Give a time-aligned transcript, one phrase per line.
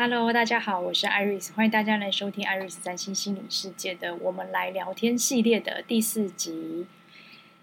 [0.00, 6.86] Hello，大家好，我是 Iris，欢迎大家来收听 Iris 三星心理世界的我们来聊天系列的第四集。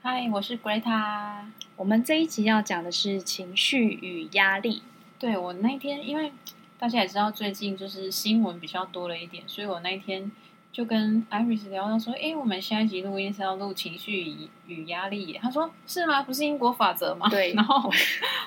[0.04, 1.45] Hi，我是 Greta。
[1.77, 4.83] 我们这一集要讲的是情绪与压力。
[5.17, 6.33] 对，我那天，因为
[6.77, 10.29] 大家也知道最近就是新闻比较多了一点，所以我那天
[10.74, 15.40] 就跟 Iris 聊到说，哎，我们下一集录音是要录情绪与与压力。
[15.42, 16.22] 他说是吗？
[16.22, 17.30] 不是因果法则吗？
[17.30, 17.54] 对。
[17.55, 17.90] 然后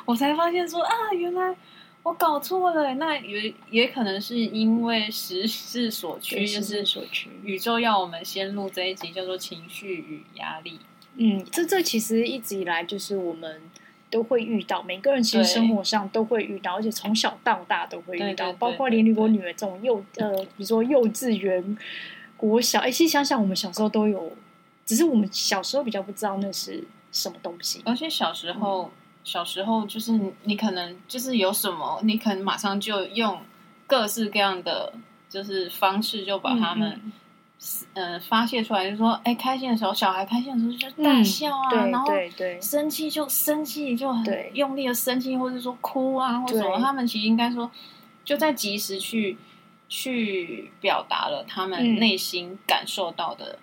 [0.04, 1.56] 我才发现说啊，原来。
[2.04, 10.80] 我搞错了，那也也可能是因为时势所趋，就是所趋，宇宙要我们先录这一集，叫做情绪与压力。
[11.16, 13.60] 嗯，这这其实一直以来就是我们
[14.08, 21.76] 都会遇到，每个人其实生活上都会遇到，而且从小到大都会遇到，包括连我女儿这种幼呃，比如说幼稚园、
[22.38, 24.32] 国小，哎，其实想想我们小时候都有，
[24.86, 28.84] 只是我们小时候比较不知道那是什么东西，而且小时候。
[28.84, 28.90] 嗯
[29.28, 33.38] 小时候就是你可能就是有什么，你可能马上就用
[33.86, 34.90] 各式各样的
[35.28, 36.98] 就是方式就把他们
[37.92, 47.70] 嗯、呃、发泄出来，就是说哎，开心的时候，小孩开心的时候就大笑啊，嗯、然后对对，生气就生气就很用力的生气，或者说哭啊或者什么，他们其实应该说
[48.24, 49.36] 就在及时去
[49.90, 53.58] 去表达了他们内心感受到的，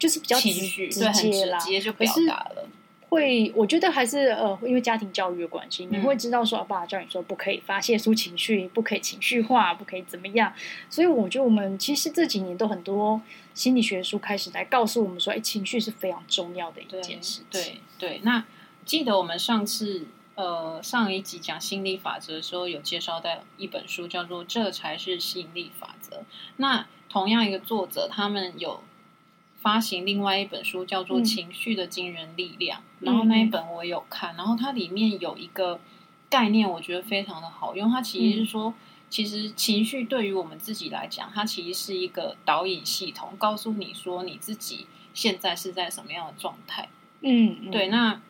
[0.00, 2.68] 就是比较情绪，对，很直接就表达了。
[3.08, 10.52] 会，我觉得还是呃，因为家庭教育的关系，你会知道说，爸爸教你说不可以发泄出情绪，不可以情绪化，不可以怎么样。
[10.90, 13.20] 所以我觉得我们其实这几年都很多
[13.54, 17.44] 心理学书开始来告诉我们说，哎，情绪是非常重要的一件事情。
[17.50, 18.44] 对对，那
[18.84, 26.16] 记得我们上次呃上一集讲心理法则的时候，有介绍到一本书叫做《这才是吸引力法则》。
[26.56, 28.82] 那同样一个作者，他们有。
[29.66, 35.80] 发行另外一本书叫做《情绪的惊人力量》，嗯，然后那一本我有看，然后它里面有一个
[36.30, 37.90] 概念，我觉得非常的好用。
[37.90, 38.72] 它其实是说，
[39.10, 46.88] 其实情绪对于我们自己来讲，它其实是一个导引系统，告诉你说你自己现在是在什么样的状态。
[47.22, 47.88] 嗯，嗯，对。
[47.88, 48.22] 那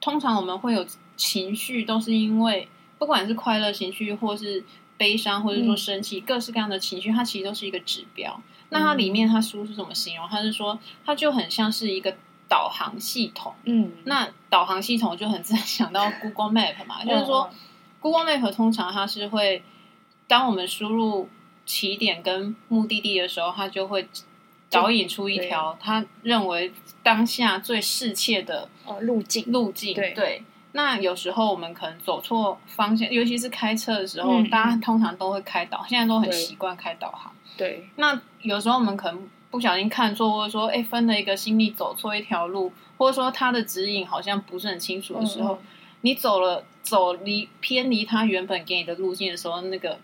[0.00, 2.66] 通常我们会有情绪，都是因为
[2.98, 4.64] 不管是快乐情绪，或是
[4.96, 8.42] 悲伤，或者说生气，嗯，各式各样的情绪，它其实都是一个指标。
[8.70, 10.26] 那它里面，它书是怎么形容？
[10.28, 12.16] 它是说，它就很像是一个
[12.48, 13.52] 导航系统。
[13.64, 17.50] 嗯，那导航系统就很自然想到 Google Map 嘛，就是说
[18.00, 19.62] ，Google Map 通常它是会，
[20.26, 21.28] 当我们输入
[21.66, 24.08] 起点跟目的地的时候，它就会
[24.70, 28.68] 导引出一条他认为当下最适切的
[29.00, 29.50] 路径。
[29.50, 30.44] 路径对，对。
[30.72, 37.32] 那有时候我们可能走错方向，尤其是开车的时候，嗯、大家通常都会开导，现在都很习惯开导航。
[37.56, 45.58] 对，那有时候我们可能不小心看错，或者说，哎，分了一个心力走错一条路，或者说他的指引好像不是很清楚的时候，嗯、
[46.02, 49.98] 你走了走离偏离他原本给你的路径的时候，那个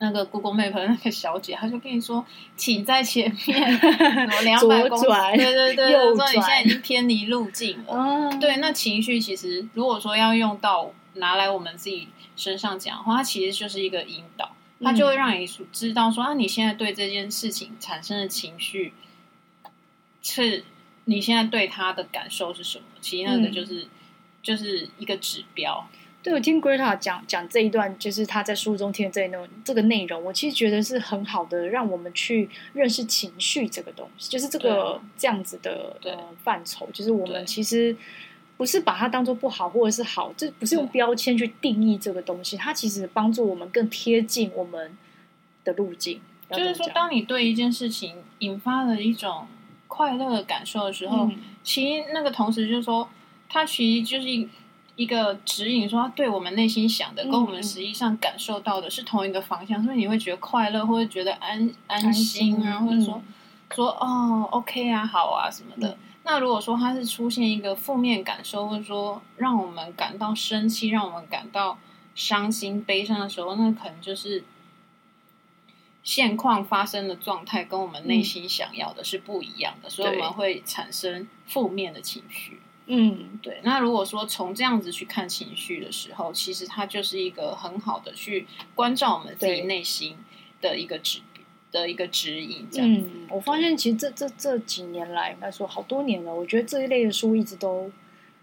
[0.00, 2.24] 那个 Google Map 的那个小姐，她就跟你说，
[2.56, 3.80] 请在前面
[4.44, 7.94] 两百公里，对对对，说你现在已经偏离路径了。
[7.94, 14.50] 嗯、对，那情绪其实如果说要用到拿来我们自己身上讲的话，它其实就是一个引导。
[14.80, 18.92] 他就会让你知道说啊，你现在对这件事情产生的情绪，
[20.22, 20.64] 是
[21.06, 22.84] 你现在对他的感受是什么？
[23.00, 23.88] 其实那个就是、嗯、
[24.42, 25.88] 就是一个指标。
[26.22, 37.96] 对，我听 Greta 讲讲这一段，就是他在书中听的这一段这个内容，我其实觉得是很好的，让我们去认识情绪这个东西，就是这个这样子的呃范畴，就是我们其实。
[38.58, 44.98] 不是把它当做不好或者是好，这不是用标签去定义这个东西，它其实帮助我们更贴近我们
[45.64, 46.20] 的路径。
[46.50, 49.46] 就是说，当你对一件事情引发了一种
[49.86, 53.08] 快乐的感受的时候，嗯、其实那个同时就是说，
[53.48, 54.48] 它其实就是一
[54.96, 63.34] 一个指引，说它对我们内心想的跟我们实际上感受到的是同一个方向，嗯、所以你会觉得快乐，或者觉得安安心啊，心或者说、嗯、
[63.74, 65.88] 说哦，OK 啊，好啊什么的。
[65.90, 71.78] 嗯那如果说他是出现一个负面感受，或者说让我们感到生气，让我们感到
[72.14, 74.44] 伤心、悲伤的时候，那可能就是
[76.02, 82.60] 现况发生的状态跟我们内心想要的是不一样的，嗯、所以我们会产生负面的情绪。
[82.84, 83.62] 嗯，对。
[83.62, 90.18] 那如果说从这样子去看情绪的时候，其实它就是一个很好的去关照我们自己内心
[90.60, 91.20] 的一个指。
[91.70, 93.08] 的一个指引，这样子。
[93.12, 96.34] 嗯，我发现其实这这这几年来，应该说好多年了。
[96.34, 97.90] 我觉得这一类的书一直都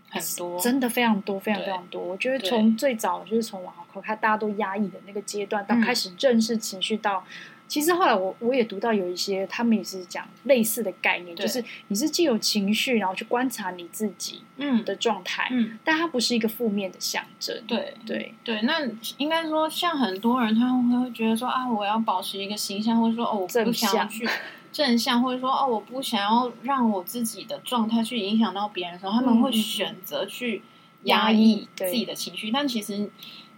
[0.10, 2.01] 很多，真的非常多，非常非常多。
[2.01, 7.25] 我觉得从最早就是从往后看，大家都压抑的那个阶段，到开始正视情绪，到
[7.68, 14.86] 其实后来我我也读到有一些，他们也是讲类似的概念，就是你是既有情绪，然后去观察你自己嗯。
[14.86, 17.60] 的状态，嗯，但它不是一个负面的象征。
[17.68, 17.94] 对。
[18.06, 18.34] 对。
[18.44, 18.80] 对，那
[19.18, 24.30] 应该说，像很多人他们会觉得说啊，我要保持一个形象，或者说哦，我不想要去
[24.72, 30.62] 正向，或者说哦，我不想要让我自己的状态去影响到别人的时候，他们会选择去
[31.04, 33.10] 压抑自己的情绪，但其实。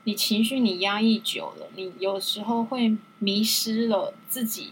[0.08, 4.70] 你情绪你压抑久了，你有时候会迷失了自己，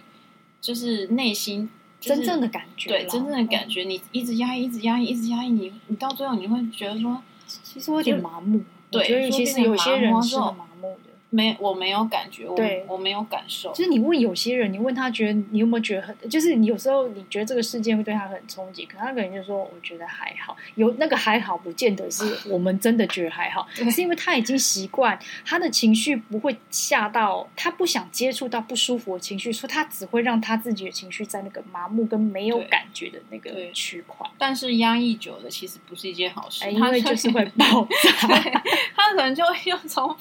[0.62, 2.90] 就是内心、就是、真正的感觉。
[2.90, 8.64] 对，真正的感觉，你一直压抑，一直压抑，一直压抑，你你到最后你会觉得说，其实我有点麻木。
[8.90, 10.75] 对，所以其实有些人是麻木的。
[11.36, 12.56] 没，我没有感觉，我
[12.88, 13.74] 我没有感受。
[13.74, 20.56] 就是你问有些人，你问他觉得你有没有觉得很，就是你有时候你觉得这个事件会对他很冲击，可他可能就说我觉得还好。
[20.76, 34.26] 有那个还好，不见得是我们真的觉得还好， 是因为他已经习惯，他的情绪不会吓到他不想接触到不舒服的情绪，所以他只会让他自己的情绪在那个麻木跟没有感觉的那个区块。
[34.38, 38.28] 但是压抑久了，其实不是一件好事，欸、因为就是会爆炸。
[38.96, 40.16] 他可能就会又从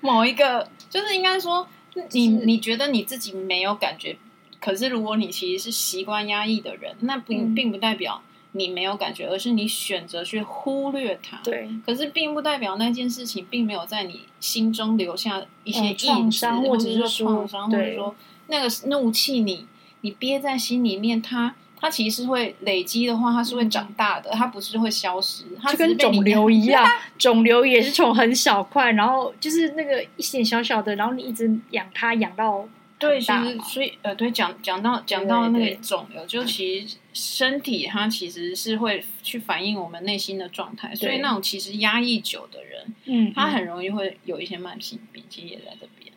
[0.00, 0.59] 某一个。
[0.88, 1.66] 就是应该说，
[2.12, 4.16] 你你觉得你自己没有感觉，
[4.60, 8.22] 可是如果你其实是习惯压抑的人，那并并不代表
[8.52, 11.38] 你没有感觉，而是你选择去忽略它。
[11.42, 18.14] 对，可是并不代表那件事情并没有在你心中留下一些创伤，或者是说创伤，或者说
[18.48, 19.66] 那个怒气，你
[20.00, 21.54] 你憋在心里面，它。
[21.80, 25.44] 它其实是会累积的话，它是会长大的，它不是会消失。
[25.60, 26.86] 它就跟肿瘤 一样，
[27.18, 32.68] 肿瘤也是从很小块，然后就是那个一点小小的，然后你一直养它，养到
[32.98, 46.09] 对，其实所以呃，对，讲讲到讲到那个肿瘤，就其实身体它其实是会去反映我们内心的状态，所以那种其实压抑久的人，嗯，他很容易会有一些慢性病，其实也在这边。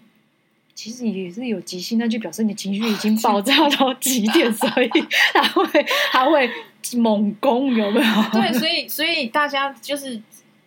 [0.75, 4.89] 其实也是有急性，那就表示你情绪已经爆炸到极点，所以
[5.33, 6.49] 他会他会
[6.97, 8.05] 猛攻，有没有？
[8.33, 10.19] 对，所以所以大家就是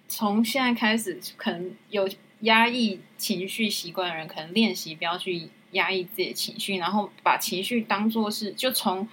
[0.08, 2.08] 从现在开始，可能有
[2.41, 9.06] 压抑情绪习惯的人，可能练习不要去压抑自己的情绪，然后把情绪当做是，就从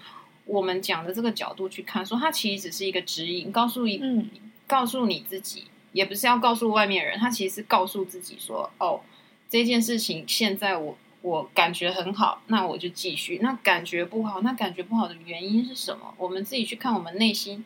[0.45, 4.29] 我们讲的这个角度去看，说它其实只是一个指引，告诉一，嗯，
[4.67, 9.01] 告诉你自己，也不是要告诉外面人，他其实是告诉自己说，哦。
[9.53, 13.37] 这件事情现在我我感觉很好，那我就继续。
[13.39, 16.11] 那感觉不好，那感觉不好的原因是什么？
[16.17, 17.63] 我们自己去看我们内心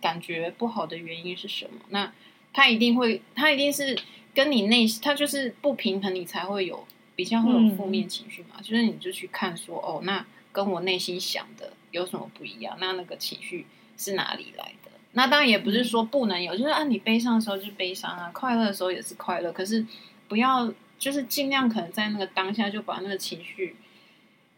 [0.00, 1.80] 感觉不好的原因是什么？
[1.88, 2.12] 那
[2.52, 3.98] 他一定会，他一定是
[4.32, 6.86] 跟你内心，他就是不平衡，你才会有
[7.16, 8.50] 比较会有负面情绪嘛。
[8.58, 12.76] 嗯、就是你就去看说，哦，那跟我内心想的有什么不一样？
[12.78, 13.66] 那那个情绪
[13.98, 14.92] 是哪里来的？
[15.14, 19.84] 那当然也不是说不能有，就是啊，你悲伤的时候就是悲伤啊，快乐的时候也是快乐，可是
[20.28, 20.72] 不要。
[20.98, 23.76] 就是尽量可能在那个当下就把那个情绪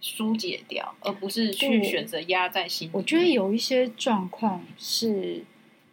[0.00, 2.90] 疏解掉，而不是去选择压在心里。
[2.94, 5.42] 我觉得有一些状况是，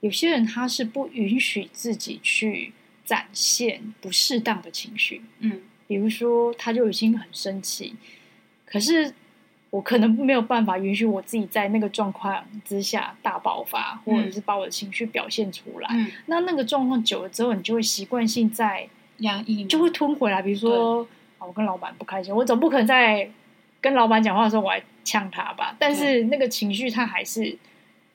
[0.01, 2.73] 有些人他是不允许自己去
[3.03, 5.23] 展现不适当的情绪。
[5.39, 7.95] 嗯，比如说他就已经很生气，
[8.65, 9.15] 可是
[9.71, 15.87] 我可能没有办法允许我自己在那个状况之下大爆发，或者是把我的情绪表现出来。
[15.91, 18.87] 嗯，那那个状况久了之后，你就会习惯性在。
[19.17, 21.07] 压抑就会吞回来，比如说
[21.37, 23.29] 啊，我跟老板不开心，我总不可能在
[23.81, 25.75] 跟老板讲话的时候我还呛他吧？
[25.79, 27.57] 但是那个情绪他还是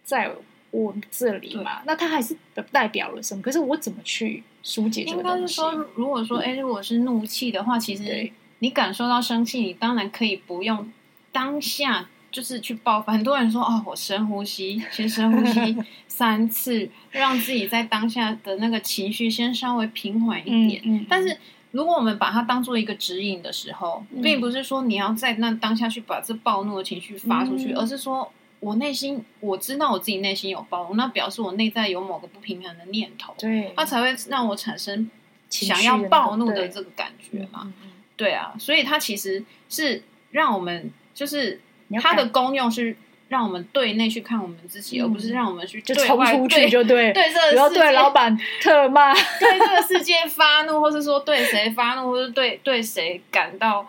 [0.05, 0.31] 在
[0.71, 2.37] 我这里嘛，那他还是
[2.71, 3.43] 代表了什么？
[3.43, 5.37] 可是我怎么去疏解这个东西？
[5.37, 10.93] 应该是说，如果说哎，如果是怒气的话，其实你感受到生气，你当然可以不用
[11.33, 12.09] 当下。
[12.31, 20.83] 就是去爆发，很多人说哦，我深呼吸，先深呼吸 三次，让自己在当下的那个情绪先稍微平缓一点。
[20.85, 21.39] 嗯嗯、但是，
[21.71, 28.31] 如果我们把它当做一个指引的时候，嗯、并不是说你要在那当下去把这暴怒的情绪发出去，嗯、而是说
[28.61, 35.11] 我内心我知道我自己内心有暴怒，那表示我内在有某个不平衡的念头，对，它才会让我产生
[35.49, 37.73] 想要暴怒的这个感觉嘛。
[38.17, 41.63] 对，对啊，所以它其实是让我们就是。
[42.03, 42.97] 它的功用是
[43.29, 53.87] 让我们对内去看我们自己，嗯、而不是让我们去就冲出去就对 对这个世界，对老板特骂， 对这个世界发怒，或是说对谁发怒，或是对对谁感到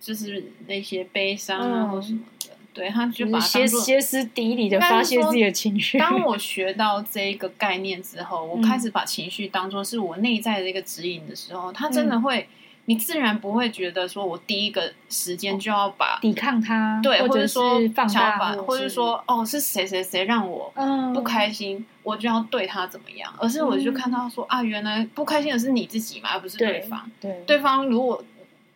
[0.00, 2.50] 就是那些悲伤啊，嗯、或什么的。
[2.72, 5.98] 对，他就把它歇歇斯底里的发泄自己的情绪。
[5.98, 12.38] 当我学到这一个概念之后，我开始把情绪当做是我内在的一个指引的时候，他真的会。
[12.38, 12.46] 嗯
[12.90, 20.74] 你自然不会觉得说，我第一个时间就要把抵抗他，对，或者说放大，或者说哦，是谁谁谁让我
[21.14, 23.32] 不开心，我就要对他怎么样？
[23.38, 27.08] 而是我就看到说啊，原来不开心的是你自己嘛，而不是对方。
[27.20, 28.24] 对，对方如果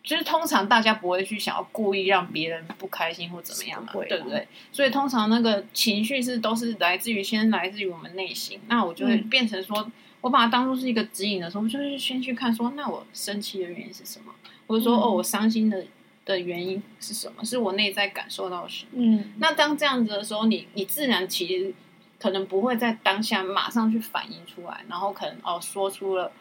[0.01, 4.47] 就是通常大家不会去想要故意让别人不开心或怎么样嘛，不对不对？
[4.71, 9.91] 所以通常那个情绪是都是来自于先来自于我们内心，那我就会变成说，嗯、
[10.25, 14.33] 我把它当做是一个指引的时候，我就是先去看说，那我生气的原因是什么？
[14.65, 15.85] 或者说，哦，我伤心的
[16.25, 17.45] 的原因是什么？
[17.45, 18.89] 是我内在感受到什么？
[18.93, 21.71] 嗯，那当这样子的时候，你你自然其实
[22.19, 26.31] 可能不会在当下马上去反应出来，然后可能哦说出了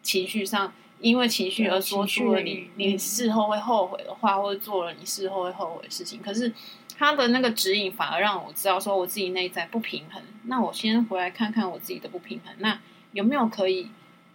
[0.00, 0.72] 情绪上。
[1.00, 6.22] 因为情绪而说出了你你事后会后悔的话，或者做了你事后会后悔的事情。
[6.22, 6.50] 可是
[6.96, 10.22] 他的那个指引反而让我知道说我自己内在不平衡。
[10.44, 12.78] 那我先回来看看我自己的不平衡，那
[13.14, 13.88] 有没有可以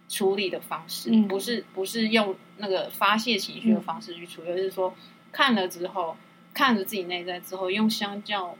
[0.08, 1.10] 处理的方式？
[1.12, 4.92] 嗯、不是不是用那个发泄情绪的方式去处理，而、嗯、是说
[5.30, 6.16] 看了之后，
[6.52, 8.58] 看着自己内在之后，用相较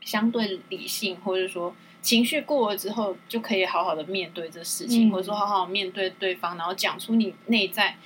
[0.00, 1.76] 相对理性，或者说。
[2.00, 7.96] 情绪过了之后，就可以好好的面对这事情，嗯、或者说好好面对对方，然后讲出你内在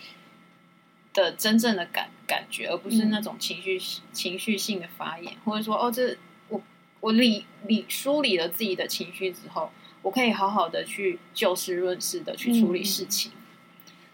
[1.12, 6.16] 的真正的感感觉，而不是那种情绪、嗯、情绪性的发言，或者说哦，这
[6.49, 6.61] 我
[7.00, 9.71] 我理理梳理了自己的情绪之后，
[10.03, 13.33] 我可以好好的去就事论事的去处理事情。
[13.33, 13.39] 嗯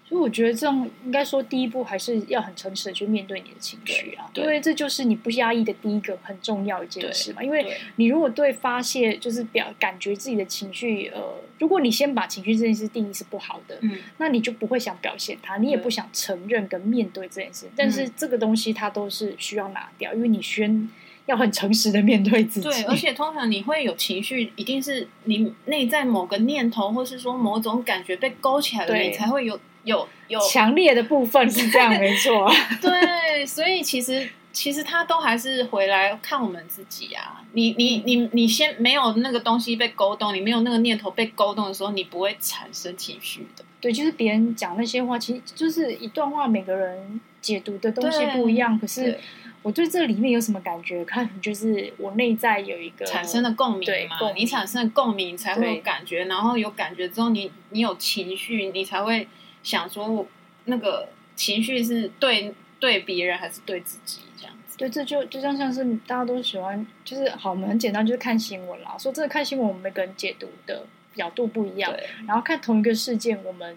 [0.09, 7.45] 所以我觉得这样应该说，第一步还是要很诚实的去面对你的情绪啊，因为这就是你不压抑的第一个很重要一件事嘛。
[7.45, 11.21] 因为你如果对发泄就是表感觉自己的情绪，呃，
[11.59, 17.66] 如果你先把情绪这件事定义是不好的，嗯，那你就不会想表现它，你也不想承认跟面对这件事。
[17.76, 20.88] 但是这个东西它都是需要拿掉，因为你先
[21.28, 22.68] 要很诚实的面对自己。
[22.68, 29.58] 对，而且通常你会有情绪，一定是你内在某个念头，或是说某种感觉被勾起来了，你才会有。
[29.85, 32.50] 有有强烈的部分是这样， 没错。
[32.82, 37.42] 对，所以其实其实他都还是回来看我们自己啊。
[37.52, 43.64] 你你你你先没有那个东西被勾动，你没有那个念头被勾动的时候，你不会产生情绪的。
[43.80, 48.78] 对，就是别人讲那些话，其实就是一段话，每个人解读的东西不一样。
[48.78, 49.18] 可是
[49.62, 51.04] 我对这里面有什么感觉？
[51.04, 54.32] 看就是我内在有一个产生的共鸣嘛。
[54.36, 59.26] 你产生的共鸣才会有感觉，然后有感觉之后你，你你有情绪，你才会。
[59.60, 60.24] 想说，
[60.66, 64.78] 那个情绪是对对别人还是对自己这样子？
[64.78, 68.96] 对，这就就像像是大家都喜欢，就是好，我们很简单，就是看新闻啦。
[68.96, 71.92] 说真的，看新闻，我们每个人解读的角度不一样。
[72.26, 73.76] 然后看同一个事件，我们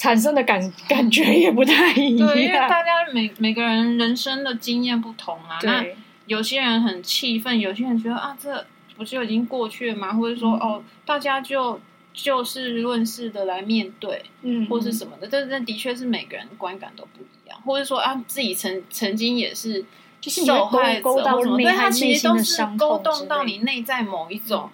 [0.00, 2.26] 产生的感感觉也不太一样。
[2.28, 5.58] 对，因为大家每每个人人生的经验不同啊。
[5.62, 5.84] 那
[6.24, 8.66] 有些人很气愤，有些人觉得啊，这
[8.96, 10.14] 不就已经过去了吗？
[10.14, 11.78] 或者说，嗯、哦，大家就。
[12.12, 19.84] 就事论事的来面对，嗯，或是什么的，但这的确是每个人观感都不一样，或者说啊，自己曾曾经也是
[20.20, 24.68] 就是受害者或什么，对，他其实都是勾动到你内在某一种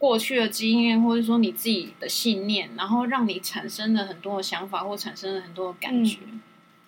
[0.00, 6.40] 过去的经验，或者说你自己的信念，然后让你产生了很多的想法，或产生了很多的感觉，嗯、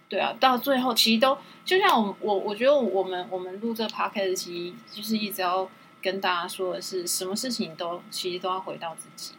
[0.08, 5.68] 对啊，到最后其实都就像我我我觉得我们我们录这 podcast 其实就是一直要
[6.00, 9.34] 跟大家说的是，什么事情都其实都要回到自己。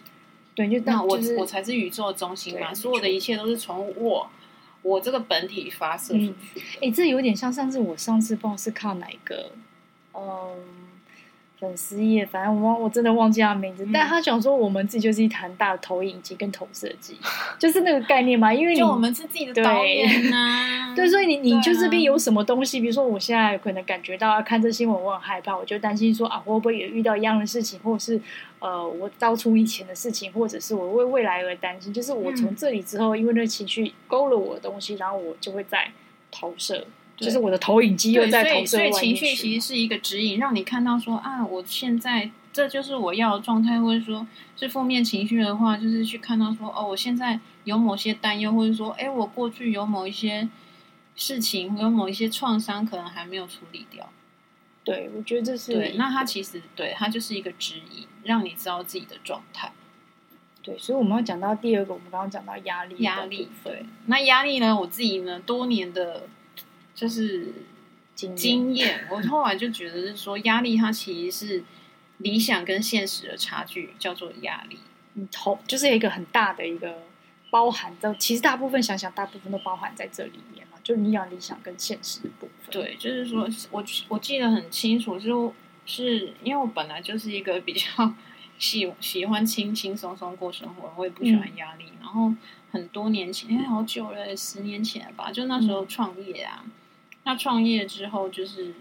[0.53, 4.29] 对，就那我、就是、我才是宇宙的中心嘛，所有的一切都是从我
[4.83, 6.35] 我这个本体发射出去。
[6.75, 9.49] 哎、嗯，这有点像上次我上次不知道是靠哪一个，
[10.13, 10.82] 嗯。
[11.63, 13.85] 粉丝页，反正我忘，我真的忘记他名字。
[13.85, 17.17] 嗯、但他讲说，我们自己就是一台大的投影机跟投射机，
[17.57, 18.53] 就是那个概念嘛。
[18.53, 28.19] 因为你就我们是自己的导演呐、啊，对，所以你你就这边有什么东西，啊、比如说我现在可能感觉到看这新闻我很害怕，我就担心说啊，会不会也遇到一样的事情，或者是
[28.59, 31.93] 呃，我遭出以前的事情，或者是我为未来而担心。
[31.93, 35.89] 就是我从这里之后，嗯、因为那个情绪勾了我的东西，然后我就会再
[36.29, 36.85] 投射。
[37.17, 38.65] 就是我的投影机又在投射。
[38.65, 44.27] 所以，所以情绪其实是一个指引，让你看到说啊，我现在这就是我要的状态，或者说
[44.57, 50.49] 是负面情绪的话，就是去看到说哦，我现在有某些担忧，或者说哎，我过去有某一些
[51.15, 54.09] 事情，有某一些创伤，可能还没有处理掉。
[54.83, 55.93] 对，我觉得这是对。
[55.95, 59.71] 那它其实对它就是一个指引，让你知道自己的状态。
[60.61, 63.47] 对，所以我们要讲到第二个，我们刚刚讲到压力，压力。
[63.63, 64.77] 对，那压力呢？
[64.77, 66.27] 我自己呢，多年的。
[66.95, 67.51] 就是
[68.15, 71.63] 经验，我后来就觉得是说，压力它其实是
[72.19, 74.77] 理想跟现实的差距，叫做压力。
[75.15, 77.03] 嗯，头就是一个很大的一个
[77.49, 80.77] 包含的，其实大部分想想，大部分都包含在这里面嘛。
[80.83, 82.71] 就是你讲理想跟现实的部分。
[82.71, 85.53] 对，就是说我我记得很清楚，就
[85.85, 88.13] 是因为我本来就是一个比较
[88.59, 91.85] 喜喜欢轻轻松松过生活，我也不喜欢压力。
[91.85, 92.33] 嗯、然后
[92.71, 96.61] 很多年前，哎，好久了，十年前吧，就那时候创业啊。
[96.63, 96.71] 嗯
[97.25, 98.73] 那创业之后就是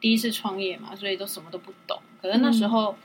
[0.00, 2.00] 第一次创业嘛，所以都什么都不懂。
[2.20, 2.96] 可是那时候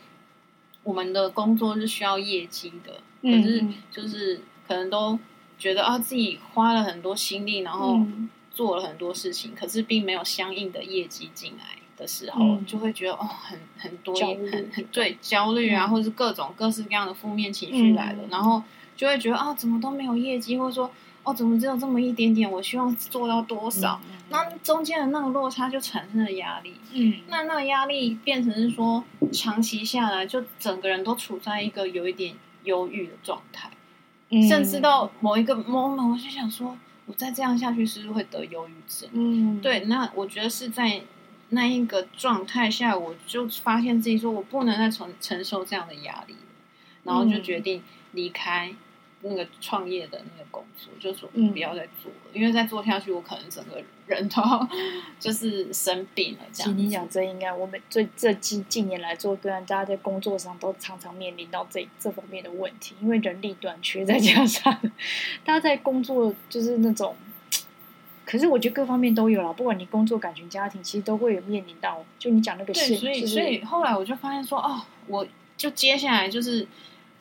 [0.83, 5.17] 我们的工作是需要业绩的，嗯、可是就是可能都
[5.59, 7.99] 觉得啊自己花了很多心力，然后
[8.51, 18.63] 做了很多事情，可是并没有相应的业绩进来的时候，嗯、就会觉得哦，很很多焦很很对焦虑啊，嗯、或者是各种各式各样的负面情绪来了，嗯、然后
[18.97, 20.91] 就会觉得啊，怎么都没有业绩，或者说
[21.23, 22.49] 哦，怎么只有这么一点点？
[22.49, 24.01] 我希望做到多少？
[24.09, 26.75] 嗯、那中间的那个落差就产生了压力。
[26.93, 33.69] 嗯，那那个压力变成是说，长期下来就整个人都处在一个有一点忧郁的状态，
[34.29, 36.77] 嗯、甚至到某一个 moment，我就想说。
[37.07, 39.09] 我再这样下去，是不是会得忧郁症？
[39.11, 39.81] 嗯，对。
[39.81, 41.01] 那我觉得是在
[41.49, 46.35] 那一个状态下，我就发现自己说我不能再承承受这样的压力，
[47.03, 48.73] 然后就决定离开。
[49.23, 54.41] 那个创业的那个工作，就说不要再做了，嗯、因为再做下去，我可能整个人都
[55.19, 56.39] 就是生病了。
[56.51, 64.75] 这样，你讲真应该我们最这近近年来做个案，大家在工作上都常常面临到这这方面的问题，因为人力短缺， 再加上
[65.45, 67.15] 大家在工作就是那种，
[68.25, 72.03] 可是我觉得各方面都有啦，不管你工作、感情、家庭，其实都会有面临到。
[72.17, 76.67] 就你讲那个事，所以、就是、所以后来我就发现说，哦，我就接下来就是，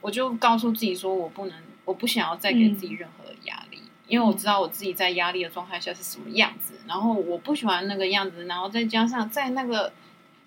[0.01, 1.55] 我就告诉自己说，我不能。
[1.91, 9.93] 我不想要再给自己任何的压力，嗯、因为我知道我自己在压力的状态下是什么样子，然后我不喜欢那个样子，然后再加上在那个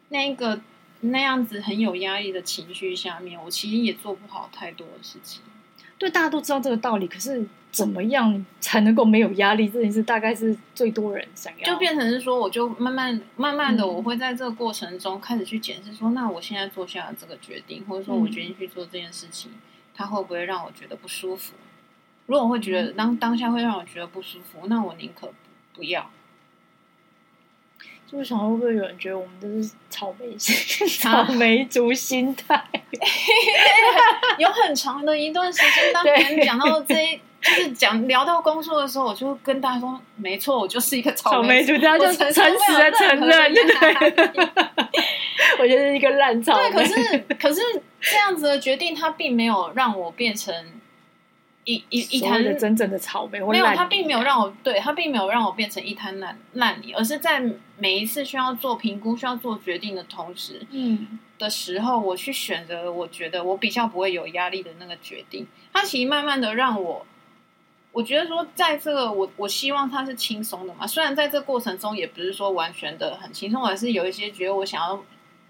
[0.07, 0.61] 那个
[1.01, 5.41] 那样子很有压力的情绪下面，我其实也做不好太多的事情。
[5.97, 9.67] 对，大家都知道这个道理，可是怎么样才能够没有压力？
[9.67, 19.51] 这件事大概是最多人想要，就变成是说，我就慢慢慢慢的，我会在这个过程中开始去检视说，嗯、那我现在做下的这个决定，或者说我决定去做这件事情。
[19.51, 19.59] 嗯
[19.95, 21.53] 他会不会让我觉得不舒服？
[22.25, 25.33] 如果我会觉得当当下会让我觉得不舒服，那我宁可不
[25.75, 26.09] 不要。
[28.05, 32.63] 就是想会不会有人觉得我们都是草莓 草莓族心态？
[34.37, 44.49] 有很长的一段时间，当别人讲到这一， 就是讲聊到工作的时候，我就跟大家说，没错，我就是一个草莓族，他就诚实的承认，对。
[45.61, 46.71] 我觉得是一个烂草莓。
[46.71, 47.61] 对，可是可是。
[48.05, 50.53] 这样子的决定，它并没有让我变成
[51.63, 53.39] 一一一滩真正的草莓。
[53.39, 57.41] 没有，它并没有让我对它并没有让我变成一滩烂烂泥，而是在
[57.77, 65.47] 每一次需要做评估、需要做决定的同时，嗯，的时候，我去选择我觉得我比较不会有压力的那个决定。
[65.71, 67.05] 它其实慢慢的让我，
[67.93, 70.85] 我觉得说，在这个我我希望它是轻松的嘛。
[70.85, 75.01] 虽然在这过程中，也不是说完全的很轻松，还是有一些觉得我想要。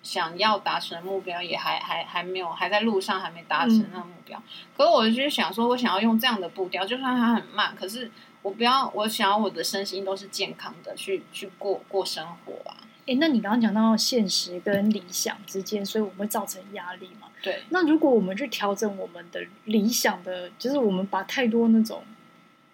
[0.04, 4.38] 想要达成的目标也还还还没有，还在路上，还没达成那个目标。
[4.38, 4.44] 嗯、
[4.76, 8.12] 可是我就是想说，我想要用这样的步调，就算它很慢，可是
[8.42, 12.76] 我不要，我想要我的身心都是健康的，去去过过生活啊。
[13.06, 17.28] 诶，那你刚刚讲到现实跟理想之间，所以我们会造成压力嘛？
[17.42, 17.62] 对。
[17.70, 22.04] 那如果我们去调整我们的理想的，就是我们把太多那种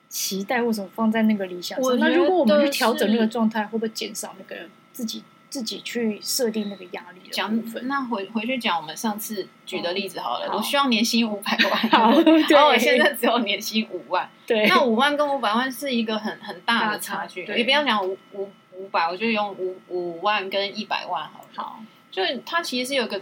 [0.08, 5.24] 期待或什么放在那个理想上，那如果我们去调整那个状态，会不会减少那个自己？
[5.50, 7.32] 自己去设定那个压力的。
[7.32, 10.46] 讲，那回回去讲我们上次举的例子好了。
[10.46, 11.90] 哦、好，我希望年薪五百万，
[12.50, 14.30] 然后我现在只有年薪五万。
[14.46, 17.52] 对，那五万跟五百万是一个很很大的差距。
[17.56, 21.48] 你不要讲五五五百，我就用五五万跟一百万好了。
[21.56, 21.80] 好，
[22.12, 23.20] 就它其实是有个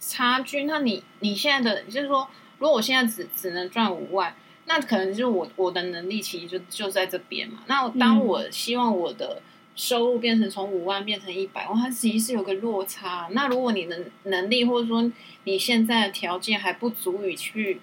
[0.00, 0.64] 差距。
[0.64, 2.28] 那你你现在的就是说，
[2.58, 7.58] 如果我现在只只能赚五万，那可能就是我我的能力其实就就在这边嘛。
[7.66, 9.36] 那当我希望我的。
[9.36, 9.42] 嗯
[9.78, 13.28] 收入变成从五万变成一百万，它其实是有个落差。
[13.30, 15.08] 那如果你能能力或者说
[15.44, 17.80] 你现在的条件还不足以去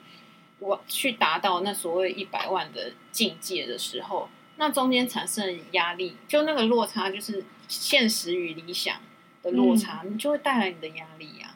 [0.59, 4.27] 我去达到那所谓一百万的境界的时候，
[4.57, 8.97] 那中间产生的压力，就那个落差，就是现实与理想
[9.41, 11.55] 的落差，嗯、你就会带来你的压力呀、啊。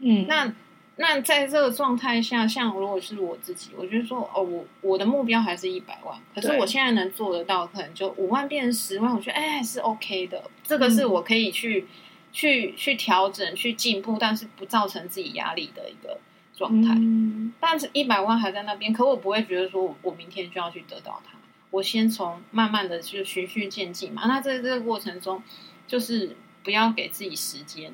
[0.00, 0.52] 嗯，那。
[0.96, 10.44] 那在这个状态下，像如果是我自己，我觉得说，哦，我我的目标还是一百万，可是我现在能做得到，可能就五万变成十万，我觉得哎，还是 OK 的。
[10.62, 11.88] 这个是我可以去、嗯、
[12.32, 16.20] 去去调整、去进步，但是不造成自己压力的一个
[16.56, 16.94] 状态。
[16.94, 21.36] 嗯、但是一百万还在那边，可我不会觉得说我我明天就要去得到它。
[21.72, 24.26] 我先从慢慢的就循序渐进嘛。
[24.26, 25.42] 那在这个过程中，
[25.88, 27.92] 就是不要给自己时间。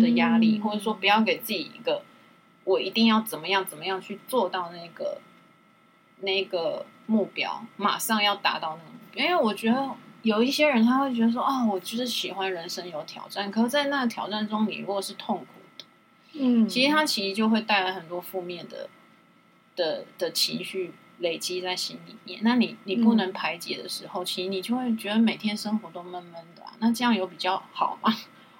[0.00, 2.02] 的压力，或者说不要给自己一个
[2.64, 5.20] 我一定要怎么样怎么样去做到那个
[6.20, 9.24] 那个目标，马上要达到那个目标。
[9.24, 9.90] 因为我觉得
[10.22, 15.46] 有一些人他会觉得说啊，我就是喜欢人生有挑战，可是，在那个挑战中，你如果是痛苦
[15.78, 15.84] 的，
[16.32, 18.88] 嗯，其实他其实就会带来很多负面的
[19.76, 22.40] 的的情绪累积在心里面。
[22.42, 26.72] 那你你不能排解的时候，嗯、其实你就会觉得每天生活都闷闷的、啊。
[26.80, 28.12] 那这样有比较好吗？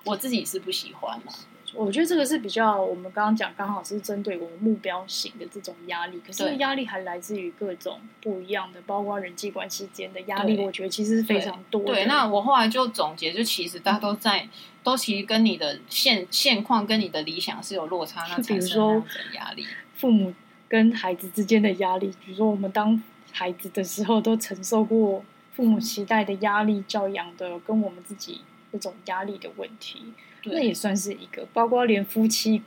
[0.06, 1.32] 我自己是不喜欢的，
[1.74, 6.22] 我觉得这个是比较我们刚刚讲，刚好是针对我们目标型的这种压力。
[6.26, 10.58] 可是压力还来自于各种不一样的，包括人际关系间的压力。
[10.64, 11.88] 我觉得其实是非常多的。
[11.88, 14.48] 对，对，那我后来就总结，就其实大家都在，嗯、
[14.82, 19.66] 都其实跟你的现现况跟你的理想是有落差，那 产生那样子的压力。
[19.96, 20.32] 父母
[20.68, 28.40] 跟孩子之间的压力，比如说我们当孩子的时候，都承受过父母期待的压力、教养的，跟我们自己
[28.76, 30.02] 那种压力的问题。
[30.44, 32.62] 那也算是一个，包括连夫妻，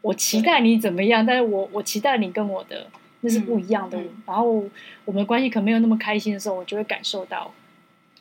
[0.00, 2.86] 我期待你怎么样，但是我我期待你跟我的
[3.20, 3.98] 那是不一样的。
[3.98, 4.64] 嗯嗯、然后
[5.04, 7.52] 我们关系可能没有那么开心的时候，我就会感受到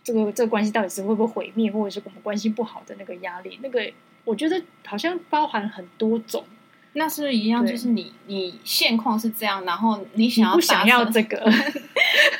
[0.04, 3.58] 这个这个关系到底是会不会毁灭，或者是我们关系不好的那个压力。
[3.64, 3.92] 那个
[4.26, 6.44] 我觉得好像包含很多种。
[6.94, 11.38] 那是一样，就是你你现况是这样，然后你想要不想要这个？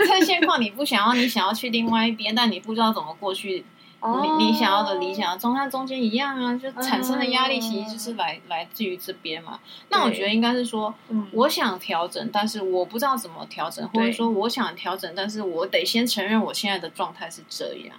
[0.08, 3.64] 在现况你不想要，你想要去另外一边，但你不知道怎么过去。
[4.02, 9.60] 你你想要的理想中，它中间一样啊，就产生的压力其实就是来、嗯、来自于这边嘛。
[9.90, 17.98] 那我觉得应该是说，嗯、我想调整，但是我不知道怎么调整，或者说我想调整，但是我得先承认我现在的状态是这样，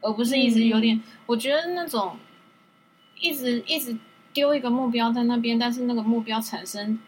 [0.00, 0.96] 而不是一直有点。
[0.96, 2.16] 嗯、我觉得那种
[3.20, 3.96] 一直一直
[4.32, 6.98] 丢一个目标在那边，但是那个目标产生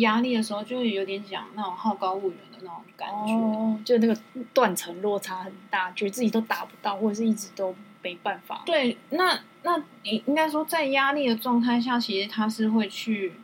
[0.00, 4.16] 压力的时候，就会有点想那种好高骛远的那种感觉，哦，就那个
[4.52, 8.62] 断层落差很大，觉得自己都达不到，或者是一直都没办法。
[8.66, 13.34] 对，那那你应该说，在压力的状态下，其实它是会去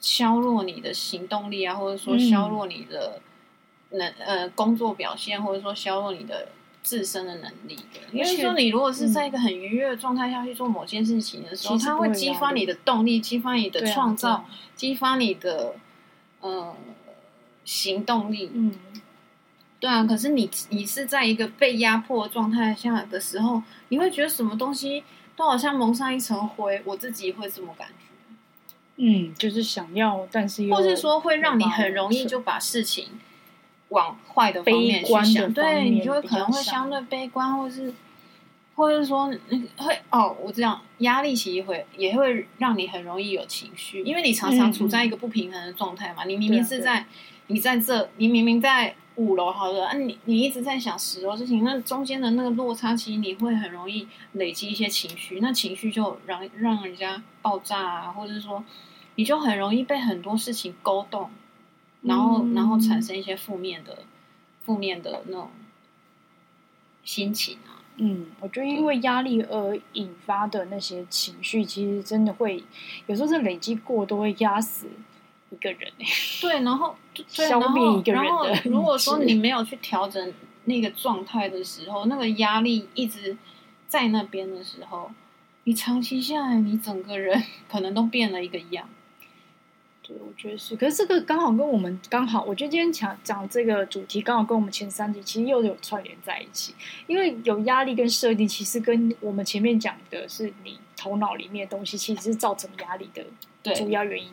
[0.00, 3.20] 削弱你的行动力啊，或者说削弱你的
[3.90, 6.48] 能、嗯、呃工作表现，或者说削弱你的。
[6.86, 14.44] 自身的能力的，因为说你如果是在一个很愉悦的状态下去做某件事情的时候，它会激发你的动力，激发你的创造，
[14.76, 15.74] 激发你的
[16.40, 16.76] 呃
[17.64, 18.52] 行动力。
[18.54, 18.72] 嗯，
[19.80, 20.04] 对啊。
[20.04, 25.02] 可是你你是在一个被压迫状态下的时候，你会觉得什么东西
[25.34, 26.80] 都好像蒙上一层灰。
[26.84, 27.94] 我自己会这么感觉。
[28.98, 33.08] 嗯，就是想要，但是又或是说会让你很容易就把事情。
[33.90, 37.94] 往坏的方面去想，对，你就会可能会相对悲观，或是，
[38.74, 39.30] 或者是说，
[39.76, 46.24] 会哦，我这样压力其实会也会让你很容易有情绪，因为你常常处在一个不平衡的状态嘛。
[46.24, 47.06] 嗯、你明明是在，啊、
[47.46, 58.62] 你在这，你明明在五楼，好的，啊，你你一直在想十楼事情，那中间的那个落差，其实你会很容易累积一些情绪，那情绪就让让人家爆炸啊，或者是说，
[59.14, 61.30] 你就很容易被很多事情勾动。
[62.06, 63.98] 然后，嗯、然后产生一些负面的、
[64.64, 65.50] 负面的那种
[67.04, 67.82] 心情啊。
[67.98, 72.62] 嗯，我觉得因为压力而引发的那些情绪，其实真的会
[73.06, 74.86] 有时候是累积过，多会压死
[75.50, 75.90] 一个人。
[76.40, 76.94] 对，然后
[77.26, 78.28] 消灭一个人的。
[78.28, 80.32] 然后，如果说你没有去调整
[80.66, 83.36] 那个状态的时候，那个压力一直
[83.88, 85.10] 在那边的时候，
[85.64, 88.86] 你长期下来，你整个人 可能都变了一个样。
[90.06, 96.74] 对，我觉得是，可是这个刚好跟我们刚好，我觉得今天讲讲这个主题刚好跟我们前三集其实又有串联在一起，
[97.08, 104.30] 因为有压力跟设定，其实跟我们前面讲的是你头脑里面的东西，其实是造成压力的主要原因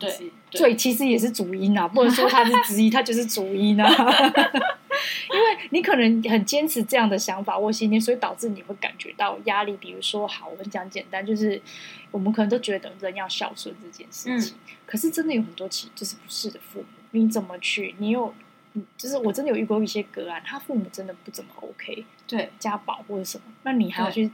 [0.52, 3.88] 所以其实也是主因啊，不能说它是之一，它就是主因啊。
[5.32, 9.76] 因为你可能很坚持这样的想法或信念，所以导致你会感觉到压力。
[9.76, 11.60] 比如说，好，我们讲简单，就是
[12.10, 17.94] 我们可能都觉得人要孝顺这件事情，嗯、可是真的有很多其就是不是的父母，你怎么去？
[17.98, 18.34] 你有，
[18.96, 24.30] 就是我真的有遇过一些个案，他父母真的不怎么 OK，对，家暴或者什么，那你还要去，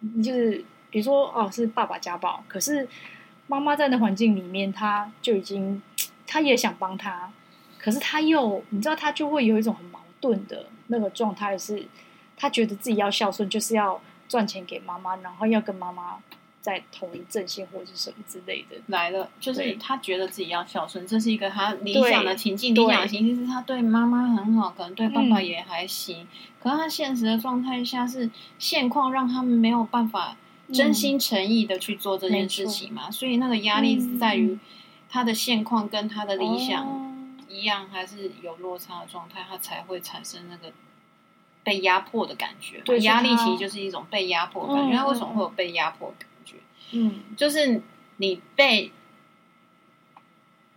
[0.00, 2.86] 对就是比如说哦，是爸爸家暴，可是
[3.46, 5.82] 妈妈在那环境里面，他就已经，
[6.26, 7.32] 他也想帮他，
[7.78, 11.86] 可是他又，你知道，他就会有一种很矛盾的那个状态是，
[12.36, 16.16] 他觉得自己要孝顺，就是要赚钱给妈妈，然后要跟妈妈
[16.60, 18.76] 在同一阵线或者是什么之类的。
[18.86, 22.72] 来了，就是他觉得自己要孝顺，这是一个他理想的情境。
[22.72, 26.22] 理想的情境是他对妈妈很好，可能对爸爸也还行。
[26.22, 26.28] 嗯、
[26.62, 28.30] 可是他现实的状态下是
[28.60, 30.36] 现况让他们没有办法
[30.72, 34.56] 真心诚意的去做这件事情嘛，嗯、所以那个压力是在于
[35.10, 36.86] 他的现况跟他的理想。
[36.86, 37.01] 哦
[37.52, 40.72] 一样还是有落差的状态，它才会产生那个
[41.62, 42.80] 被压迫的感觉。
[42.84, 45.06] 对，压力其实就是一种被压迫的感觉。
[45.06, 46.56] 为什么会有被压迫的感觉？
[46.92, 47.82] 嗯，就是
[48.16, 48.90] 你被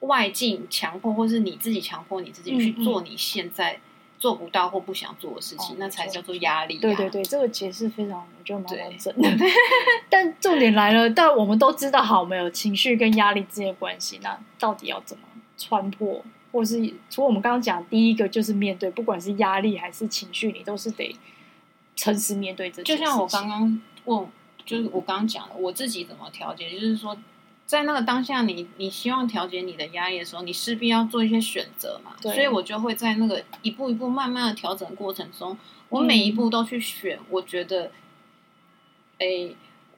[0.01, 3.79] 外境强迫，或是你自己强迫你自己去做你现在
[4.19, 6.81] 做不到或不想做的事情，嗯嗯、那才叫做压力、啊。
[6.81, 9.45] 对对对，这个解释非常，我觉得蛮完整的。
[10.09, 15.23] 但重点来了，但我们都知道，好，没有情绪跟压力之间的关系，那到底要怎么
[15.57, 16.23] 穿破？
[16.55, 21.13] 或是，除了我们刚刚讲，第一个就是面对，不管是压力还是情绪，你都是得
[21.97, 22.81] 诚实面对这。
[22.81, 24.25] 就像我刚刚问，
[24.65, 27.17] 就是我刚刚讲的，我自己怎么调节，就是说，
[27.65, 32.15] 在那个当下你，你你希望调节你的压力的时候，你势必要做一些选择嘛。
[32.21, 35.57] 所以我就会在那个一步一步慢慢的调整过程中，
[35.89, 37.19] 我每一步都去选。
[37.29, 37.91] 我觉得，
[39.19, 39.49] 哎、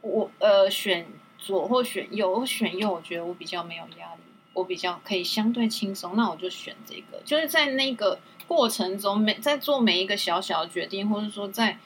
[0.01, 1.05] 我呃选
[1.37, 4.21] 左或选右，我选右，我觉得我比较没有压力，
[4.57, 7.21] 我比较可以相对轻松，那我就选这个。
[7.23, 11.77] 就是在那个过程中，每在做每一个小小的决定，或者说在。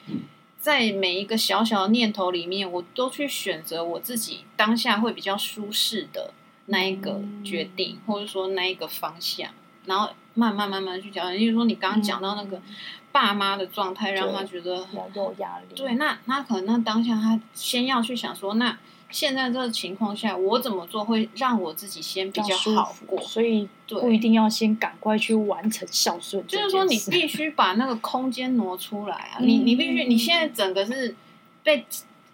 [0.62, 6.32] 在每一个小小的念头里面，我都去选择我自己当下会比较舒适的
[6.66, 9.50] 那一个决定，嗯、或者说那一个方向，
[9.86, 11.36] 然后慢慢慢慢去调整。
[11.36, 12.62] 例如说，你刚刚讲到那个
[13.10, 15.74] 爸妈的状态，让他觉得很有压力。
[15.74, 18.78] 对，那那可能那当下他先要去想说，那。
[19.12, 23.20] 现在这个情况下，我怎么做会让我自己先比较好过？
[23.20, 26.44] 所以不一定要先赶快去完成孝顺。
[26.46, 29.38] 就是说，你必须把那个空间挪出来啊！
[29.44, 31.14] 你你必须，你现在整个是
[31.62, 31.84] 被。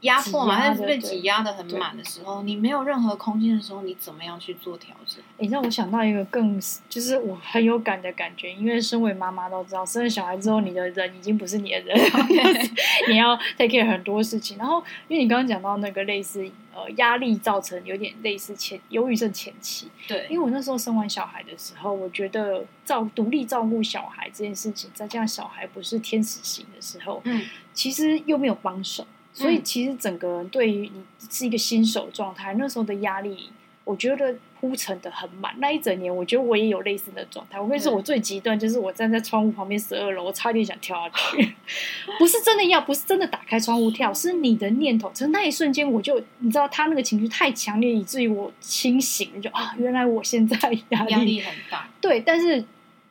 [0.03, 5.23] 压迫嘛，它是被挤压的很满的时候，你没有任何空间的时候，你怎么样去做调整？
[5.39, 12.71] 你让我想到一个更，就是我很有感的感觉，因为身为妈妈都知道，生了小孩之后，你的人已经不是你的人，Okay.
[13.11, 14.57] 你要 take care 很多事情。
[14.57, 29.05] 然后，因为你刚刚讲到那个类似呃压力造成有点类似前忧郁症前期，对，因为我那时候生完小孩的时候，我觉得照独立照顾小孩这件事情，再加上小孩不是天使型的时候，嗯，其实又没有帮手。
[29.39, 33.51] 所以其实整个人对于你是一个新手状态，那时候的压力，
[33.85, 35.55] 我觉得铺陈的很满。
[35.59, 37.61] 那一整年，我觉得我也有类似的状态。
[37.61, 41.55] 我跟你说，我最极端就是我站在窗户旁边十二楼，我差点想跳下去。
[42.19, 45.09] 不是真的要，不是真的打开窗户跳，是你的念头。
[45.15, 50.57] 从那一瞬间，我就你知道，他那个情绪太强烈，以至于我清醒，就啊，原来我现在
[50.89, 51.89] 压力，压力很大。
[52.01, 52.65] 对，但是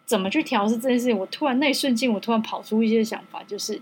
[0.05, 1.17] 怎么去调是这件事情？
[1.17, 3.81] 我突然那一瞬间，我突然跑出一些想法，就是。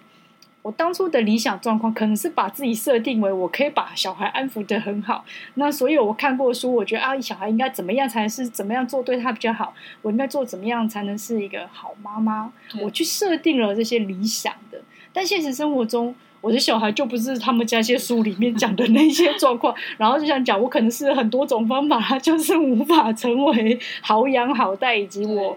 [0.65, 5.23] 我当初的理想状况可能是把自己设定为我可以把小孩安抚的很好。
[5.53, 9.75] 那所以我看过书，我觉得啊，小孩应该怎么样才是怎么样做对他比较好？
[10.01, 12.51] 我应该做怎么样才能是一个好妈妈？
[12.81, 14.81] 我去设定了这些理想的，
[15.13, 19.71] 但现实生活中，我的小孩就不是他们家些书里面讲的那些 状况。
[19.97, 25.55] 然后就想讲，我可能是很多种方法，他就是无法成为好养好带，以及我。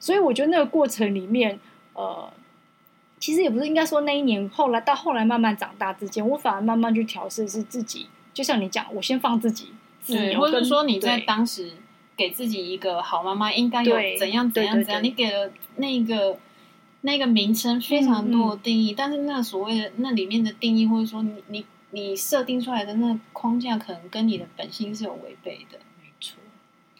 [0.00, 1.60] 所以我觉得那个过程里面，
[1.92, 2.28] 呃。
[3.18, 8.06] 其实也不是，应该说那一年后来到后来慢慢长大之间，我反而慢慢去调试是自己。
[8.32, 11.72] 就像你讲，我先放自己自由，或者说你在当时
[12.16, 16.38] 给自己一个好妈妈应该有怎样怎样怎样，你给了那个
[17.00, 25.78] 那个名称非常多的定义，嗯嗯，但是那所谓的那里面的定义，或者说你你你设定出来的那个框架，可能跟你的本心是有违背的。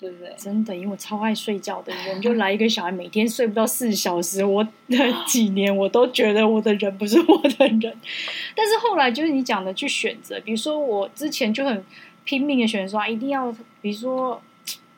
[0.00, 0.32] 对不对？
[0.36, 7.80] 真的，因为我超爱睡觉的人，就来一个小孩，每天睡不到四小时，我那几年我都觉得我的人不是我的人。
[8.54, 11.84] 但是后来就是你讲的去选择，比如说我之前就很
[12.24, 14.40] 拼命的选择，一定要，比如说，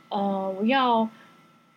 [0.09, 1.09] 呃，我要，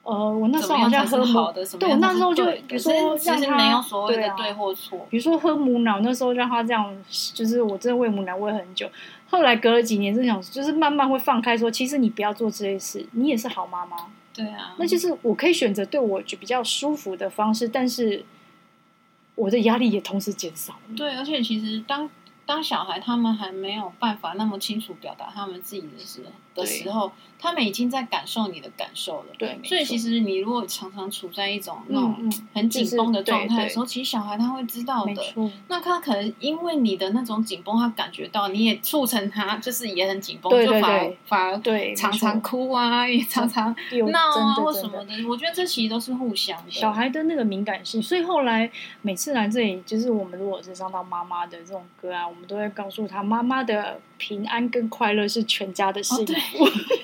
[0.04, 6.94] 呃，我那时候好像喝好的什么，对，我那时候就比如说让他没有所谓的对或错，比如说喝母奶，那时候让他这样，
[7.34, 8.90] 就是我真的喂母奶喂很久。
[9.30, 13.96] 后来隔了几年，就想就是慢慢会放开，说其实你不要做这些事，你也是好妈妈。
[14.34, 18.26] 对啊，那就是我可以选择对我就比较舒服的方式，但是
[19.36, 20.74] 我的压力也同时减少。
[20.98, 22.10] 对，而且其实当
[22.46, 26.32] 当小孩他们还没有办法那么清楚表达他们自己的时候。
[26.56, 29.26] 的时候，他们已经在感受你的感受了。
[29.40, 35.16] 对，所以其实你如果常常处在一种那种很紧绷的状态的时候，其实小孩他会知道的。
[35.68, 43.76] 那他可能因为你的那种紧绷，他感觉到你也促成他，就是也很紧绷，就反而反而对常常哭啊，也常常
[44.12, 45.28] 闹啊或什么的。
[45.28, 46.70] 我觉得这其实都是互相的。
[46.70, 48.70] 小孩的那个敏感性，所以后来
[49.02, 56.34] 每次来这里，就是我们如果是上到妈妈的这种歌啊，我们都会告诉他，妈妈的平安跟快乐是全家的幸福。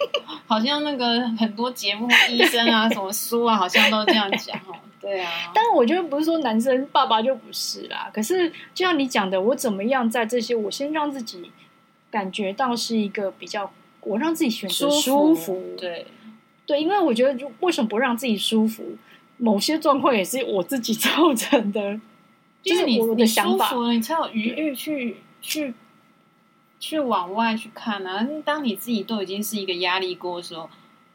[0.48, 4.76] 好像那个很多节目、医生啊、什么书啊，好像都这样讲哦。
[5.00, 8.10] 对啊，但是我觉得不是说男生爸爸就不是啦。
[8.12, 11.52] 可是就像你讲的，我怎么样在这些，我先让自己
[12.10, 15.76] 感觉到是一个比较，我让自己选择舒服。
[15.78, 16.08] 对
[16.66, 18.98] 对，因为我觉得为什么不让自己舒服？
[19.38, 21.98] 某些状况也是我自己造成的，
[22.64, 25.74] 就是我的想法，你，你才有余欲去去。
[26.82, 28.26] 去往外去看啊！
[28.46, 30.70] 当你自己都已经是一个压力锅的时候，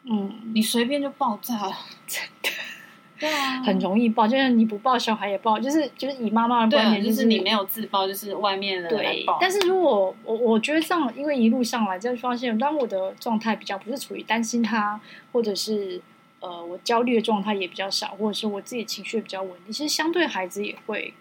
[0.04, 1.72] 嗯，你随便就爆炸了，
[2.06, 2.50] 真的，
[3.18, 4.28] 对啊，很容易爆。
[4.28, 9.38] 就是你不爆，小孩也爆，就是就是以妈妈的观点，就是、就是你没有自爆，就是外面的人来爆。
[9.40, 15.00] 但是如果我我觉得这样，因为一路上来就发现，当我的状态比较不是处于担心他，
[15.32, 15.98] 或者是
[16.40, 21.14] 呃我焦虑的状态也比较少，或者是我自己情绪比较稳定，其实相对孩子也会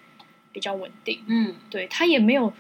[0.54, 1.22] 比较稳定。
[1.28, 2.54] 嗯，对他也没有。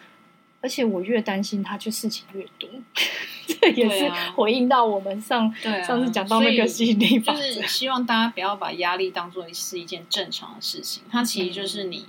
[0.61, 2.69] 而且我越担心他，就事情越多。
[3.45, 12.05] 这也是回应到我们上、啊、上次讲到那个吸引力法则，就是希望大家不要把压力当做是一件正常的事情，它其实就是你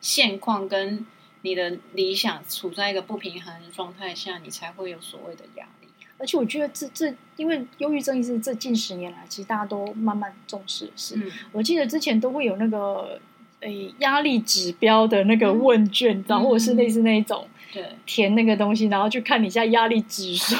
[0.00, 1.04] 现况跟
[1.42, 5.88] 你的理想处在一个不平衡的状态下，你才会有所谓的压力。
[6.16, 11.16] 而且我觉得这这，因为忧郁症是这近十年来，其实大家都慢慢重视的事。
[11.16, 13.20] 嗯、我记得之前都会有那个
[13.60, 17.46] 诶压力指标的那个问卷，然、嗯、后或者是类似那一种。
[17.72, 20.54] 对，填那个东西，然后去看你现在压力指数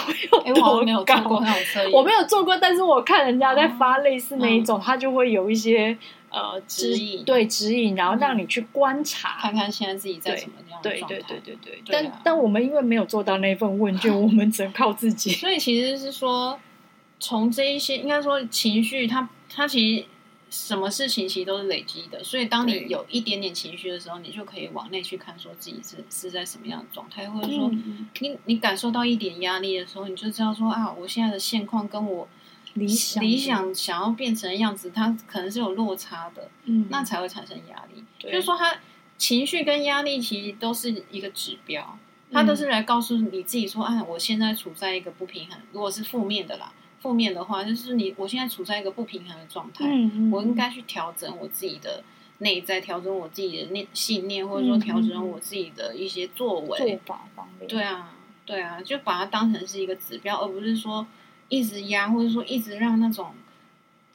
[0.45, 0.75] 有多高。
[0.75, 5.97] 我没有做过那种测验，我没有做过，但是我看人家在发类似那一种，他、嗯、就会有一些
[6.29, 11.17] 呃指引，对指引，然后让你去观察，看看现在自己在什么样的状态。
[11.17, 11.91] 对对对对对。
[11.91, 15.31] 但、啊、但我们因为没有做到那份问卷， 我们只能靠自己。
[15.31, 16.59] 所以其实是说，
[17.19, 19.29] 从这一些应该说情绪它，它
[19.63, 20.05] 它其实。
[20.49, 27.69] 什么事情其实都是累积的，所以当你有一点点情绪的时候，你就可以往内去看，说自己是是在什么样的状态，或者说
[28.21, 32.29] 你你感受到一点压力的时候，你就知道说啊，我现在的现况跟我
[32.75, 38.05] 理想理想想要变成的样子，它可能是有落差的，嗯，那才会产生压力。
[38.19, 38.77] 就是说，它
[39.19, 41.99] 情绪跟压力其实都是一个指标，
[42.31, 46.73] 它都是来告诉你自己说，啊，我现在处在一个不平衡，如果是负面的啦。
[47.07, 52.03] 负面的话，就是你我现在处在一个不平衡的状态，嗯嗯，我应该去调整我自己的
[52.39, 57.69] 内在，调整我自己的念信念，或者说调整我自己的一些作为做法方面。
[57.69, 58.13] 对啊，
[58.45, 61.07] 对啊，就把它当成是一个指标，而不是说
[61.49, 63.31] 一直压，或者说一直让那种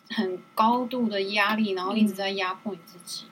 [0.09, 3.23] 很高度的压力，然后一直在压迫你自己。
[3.27, 3.31] 嗯、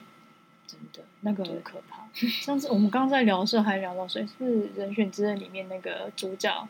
[0.66, 2.08] 真的，那个很可怕。
[2.14, 6.66] 上次我们刚刚在聊的时候，还聊到谁是人选之刃里面那个主角。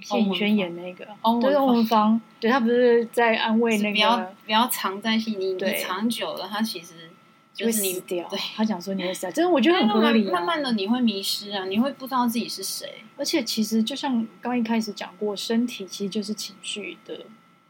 [0.00, 1.04] 谢盈萱演那个，
[1.40, 7.10] 对，欧文芳，对，他不是在安慰那个，不要不要藏在心里，你藏久了，他其实
[7.54, 8.28] 就是你死掉。
[8.28, 10.30] 对，他讲说你会死掉，真的我觉得很合理。
[10.30, 13.04] 慢慢的你会迷失啊，你会不知道自己是谁。
[13.16, 17.20] 而且其实就像刚一开始讲过，身体其实就是情绪的，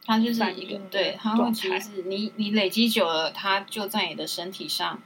[0.06, 5.00] 它就是一个，对，它会其实是你你累积久了，它就在你的身体上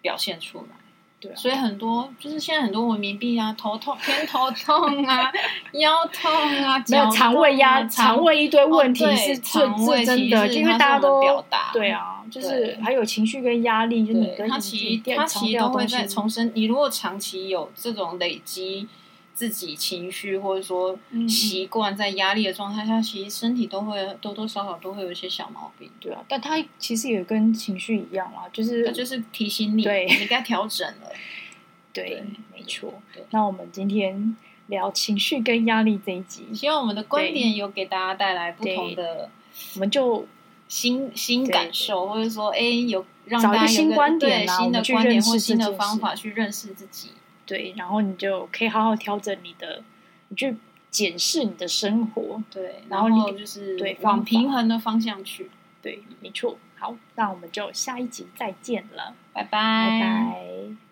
[0.00, 0.76] 表现出来。
[1.22, 5.32] 对啊，所以很多就是现在很多文明病啊，头痛、偏头痛啊，
[5.72, 16.50] 腰痛啊，没有肠胃压、肠胃一堆问题是肠胃真的，因为大家都表达对啊，就是还有情绪跟压力，就是你跟它其实他其实都会在重生。
[16.54, 18.88] 你如果长期有这种累积。
[19.34, 25.90] 自己情绪或者说习惯在压力的状态下，嗯、其实身体都会多多少少都会有一些小毛病。
[25.98, 31.10] 对啊，但他其实也跟情绪一样啦，就是就是提醒你，对，你该调整了。
[31.92, 32.94] 对，对没错。
[33.30, 34.36] 那我们今天
[34.68, 39.30] 聊情绪跟压力这一集，希望我们的观点有给大家带来不同的，
[39.74, 40.26] 我们就
[40.68, 47.10] 新新感受，或者说，哎，有让大家有个新观点、新的观点或新的方法去认识自己。
[47.46, 49.82] 对，然后你就可以好好调整你的，
[50.28, 50.56] 你去
[50.90, 52.42] 检视你的生活。
[52.50, 55.50] 对，然后你就是对往平衡的方向去。
[55.80, 56.58] 对，没错。
[56.78, 60.91] 好，那我们就下一集再见了，拜拜，拜拜。